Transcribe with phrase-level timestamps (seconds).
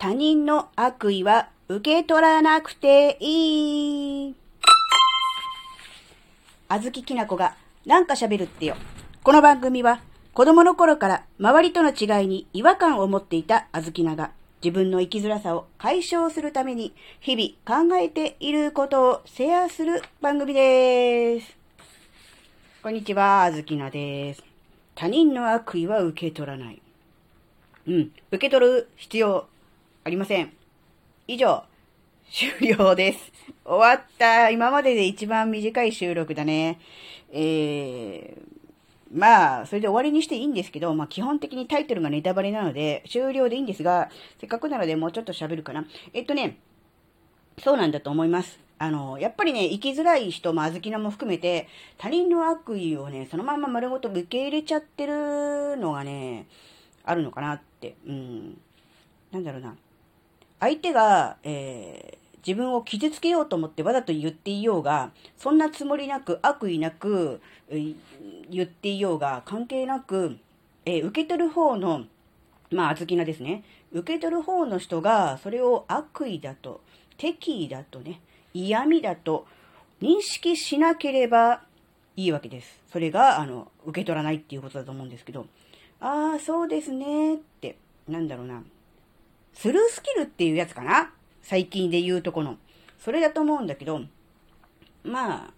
[0.00, 4.34] 他人の悪意は受け取らなくていい。
[6.68, 7.54] あずききなこが
[7.84, 8.76] なんか喋るってよ。
[9.22, 10.00] この番組は
[10.32, 14.30] 子供の頃から周りとの違いに違和感を持っていたあずきなが
[14.64, 21.58] 自分の生きづらさを解消するために日々考えていることをシェアする番組です。
[22.82, 24.42] こんにちは、あずきなです。
[24.94, 26.80] 他人の悪意は受け取らない。
[27.86, 29.46] うん、受け取る必要
[30.10, 30.52] ありません。
[31.28, 31.62] 以上、
[32.32, 33.32] 終了です。
[33.64, 34.50] 終わった。
[34.50, 36.80] 今までで一番短い収録だね。
[37.30, 44.10] えー、まあ、それで終わりにしていいんですけど、まあ基本的にタイトルがネタバレなので、終了でいいんですが、
[44.40, 45.86] せっかくなのでもうちょっと喋るかな。
[46.12, 46.58] えっとね、
[47.62, 48.58] そうなんだと思います。
[48.78, 56.48] あの、やっぱりね、生きづらい人、まあ、ずきなも含めて、他人の悪意をね、そのまま丸ごと受け入れちゃってるのがね、
[57.04, 57.94] あるのかなって。
[58.04, 58.60] うん。
[59.32, 59.76] なんだろうな。
[60.60, 70.36] 相手が、えー、自分を傷つけようと思ってわざと言っていようが、そんなつもりなく、悪意なく、言っていようが、関係なく、
[70.84, 72.04] えー、受け取る方の、
[72.70, 73.64] まあ、あずきなですね。
[73.92, 76.80] 受け取る方の人が、それを悪意だと、
[77.16, 78.20] 敵意だとね、
[78.54, 79.46] 嫌味だと
[80.00, 81.62] 認識しなければ
[82.16, 82.80] いいわけです。
[82.90, 85.46] それが、あの、受け取らないっていうことだと思うんですけど、
[86.00, 87.76] ああ、そうですねって、
[88.08, 88.62] なんだろうな。
[89.54, 91.12] スルースキルっていうやつかな？
[91.42, 92.56] 最近で言うとこの。
[92.98, 94.02] それだと思うんだけど、
[95.04, 95.50] まあ、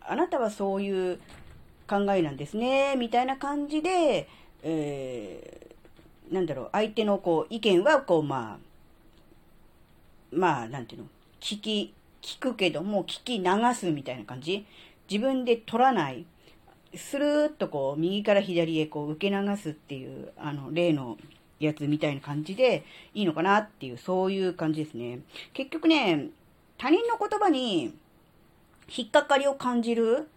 [0.00, 1.18] あなたはそういう
[1.88, 4.28] 考えなんですね、みたいな感じで、
[4.62, 8.66] えー、なんだろう、相手のこう、意見はこう、まあ、
[10.30, 11.08] まあ、なんていうの、
[11.40, 14.66] 聞き、聞くけども、聞き流すみたいな感じ
[15.10, 16.26] 自分で取らない。
[16.94, 21.16] スルーっとこう、右から左へこう、受け流すっていう、あの、例の
[21.60, 25.20] やつみたいな感じでいいのかなっていう、そういう感じですね。
[25.52, 26.28] 結局ね、
[26.78, 27.94] 他人の言葉に
[28.88, 30.28] 引っかかりを感じる、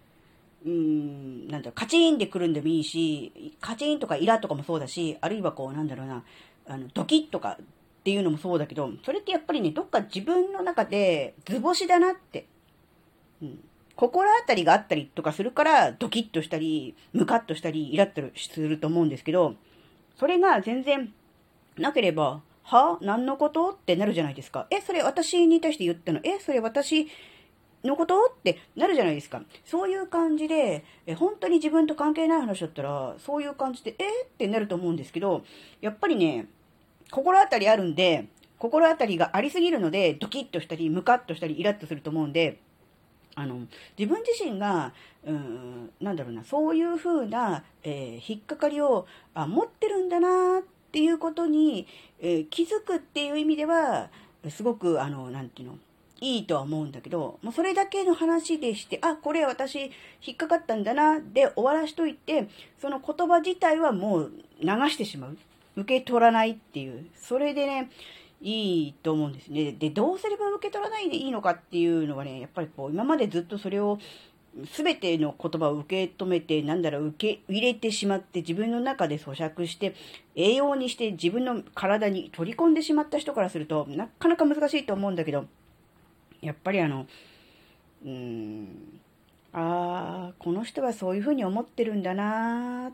[0.65, 6.23] うーん、なんだろう、カチンってくるんでもいいし、カチンとかイラとかもそうだし、あるいはこう、なんだろうな、
[6.67, 7.65] あの、ドキッとかっ
[8.03, 12.45] ていうのもそうだけど、それってやっぱりね、どっか自分の中で図星だなって。
[13.41, 13.63] うん。
[13.95, 19.55] 心当たりがあったりとかするから、ドキッとしたり、ムカッとしたり、イラッとすると思うんですけど、
[20.15, 21.13] それが全然
[21.77, 22.97] なければ、は？
[23.01, 23.71] 何のこと？
[23.71, 24.67] ってなるじゃないですか。
[24.69, 26.19] え、それ私に対して言ったの？
[26.23, 27.07] え、それ私
[27.83, 28.15] のこと？
[28.25, 29.43] ってなるじゃないですか。
[29.65, 34.23] そういう感じで、え、本当に自分と関係ない話だったら、そういう感じで、え？
[34.23, 35.43] ってなると思うんですけど、
[35.81, 36.47] やっぱりね、
[37.11, 38.27] 心当たりあるんで、
[38.59, 42.59] 心当たりがありすぎるので、ドキッとしたり、ムカッとしたり、イラッとすると思うんで、
[43.35, 43.67] あの、
[43.97, 44.93] 自分自身が、
[45.25, 51.87] うん、なんだろうな、そういう風な、えー、引っかかりをあ持ってるんだなっていうことに、
[52.19, 54.09] えー、気づくっていう意味では、
[54.49, 55.77] すごく、あの、なんていうの、
[56.21, 59.91] いいとは思うんだけど、もうそれだけの話でして、あ、これ私
[60.21, 62.47] 引っかかったんだな、で終わらしといて、
[62.79, 65.37] その言葉自体はもう流してしまう。
[65.75, 67.07] 受け取らないっていう。
[67.15, 67.89] それでね、
[68.43, 69.71] いいと思うんですね。
[69.71, 73.99] で、どうすれば受け取らないでいいのかっていうのがね、やっぱりこう、今までずっとそれを、
[74.71, 79.95] すべての言葉を受け止めて、なんだろう、受け入れてしまって、自分の中で咀嚼して、
[80.35, 85.45] 栄養にして自分の体に取り込んでしまった人からすると、なかなか難しいと思うんだけど、
[86.41, 87.07] やっぱりあの、
[88.03, 88.99] うーん、
[89.53, 92.93] ああ、この人はそういうふうに思ってるんだなっ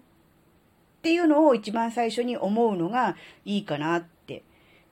[1.02, 4.19] ていうのを一番最初に思うのがいいかなって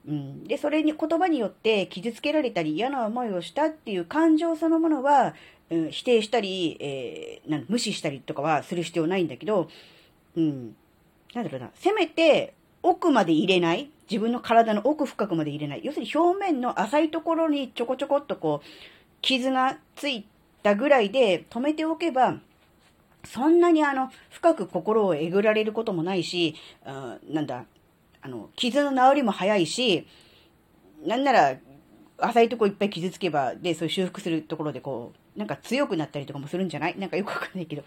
[0.08, 5.34] うん、で、それに言葉によって傷つけられたり嫌な思いをしたっていう感情そのものは、
[5.70, 9.68] うん、否定したり、えー、なん無視したりとかはする必要ないんだけど、
[10.34, 10.74] うん、
[11.34, 18.66] なんだろうな、せめて奥まで入れない、自分の体の奥深くまで入れない、要するに表面の浅いところにちょこちょこっとこう、
[19.20, 20.26] 傷がつい
[20.62, 22.38] たぐらいで止めておけば、
[23.24, 26.54] そんなにあの、深く心をえぐられることもないし、
[26.86, 27.66] あなんだ、
[28.22, 30.06] あの、傷の治りも早いし、
[31.04, 31.56] なんなら、
[32.18, 36.98] 浅いとこいっぱい傷つけば、で、そういう修復するところでこう、なんか強くなったりとかもするんじゃない？
[36.98, 37.82] なんかよくわかんないけど。
[37.82, 37.84] っ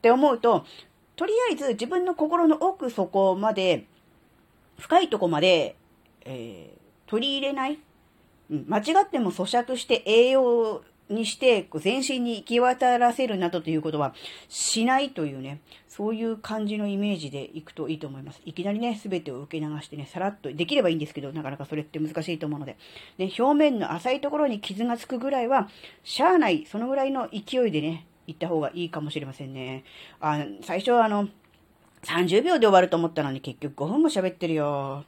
[0.00, 0.64] て思うと、
[1.14, 3.84] とりあえず自分の心の奥底まで、
[4.78, 5.76] 深いとこまで、
[6.24, 7.78] えー、取り入れない、
[8.50, 14.14] うん、間違っても咀嚼して栄養にして、全身に行き渡らせるなどということは
[14.48, 18.40] しないというね、そういう感じのイメージでいくといいと思います。
[18.44, 22.76] いきなりね、すべてを受け流してね、さらっと、できればいいんですけど、なかなかそれって難しいと思うので、
[23.18, 25.68] ね、表面の浅いところに傷がつくぐらいは、
[26.04, 29.84] しゃあない、そのぐらいの勢いでね、行った方がいいかもしれませんね。
[30.20, 31.28] あ最初はあの、
[32.02, 35.04] 30秒で終わると思ったのに結局5分も喋ってるよ。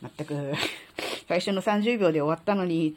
[0.00, 0.52] まったく、
[1.28, 2.96] 最初の30秒で終わったのに。